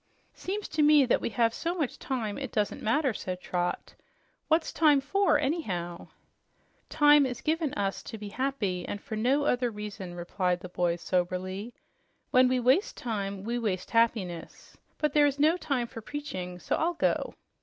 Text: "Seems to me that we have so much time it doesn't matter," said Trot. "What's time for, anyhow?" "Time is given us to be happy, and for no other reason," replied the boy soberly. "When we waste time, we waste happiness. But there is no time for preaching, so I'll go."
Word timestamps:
"Seems 0.33 0.67
to 0.69 0.81
me 0.81 1.05
that 1.05 1.21
we 1.21 1.29
have 1.29 1.53
so 1.53 1.75
much 1.75 1.99
time 1.99 2.35
it 2.39 2.51
doesn't 2.51 2.81
matter," 2.81 3.13
said 3.13 3.39
Trot. 3.39 3.93
"What's 4.47 4.73
time 4.73 4.99
for, 4.99 5.37
anyhow?" 5.37 6.07
"Time 6.89 7.23
is 7.27 7.39
given 7.41 7.71
us 7.75 8.01
to 8.05 8.17
be 8.17 8.29
happy, 8.29 8.83
and 8.87 8.99
for 8.99 9.15
no 9.15 9.43
other 9.43 9.69
reason," 9.69 10.15
replied 10.15 10.61
the 10.61 10.69
boy 10.69 10.95
soberly. 10.95 11.75
"When 12.31 12.47
we 12.47 12.59
waste 12.59 12.97
time, 12.97 13.43
we 13.43 13.59
waste 13.59 13.91
happiness. 13.91 14.75
But 14.97 15.13
there 15.13 15.27
is 15.27 15.37
no 15.37 15.55
time 15.55 15.85
for 15.85 16.01
preaching, 16.01 16.57
so 16.57 16.77
I'll 16.77 16.95
go." 16.95 17.35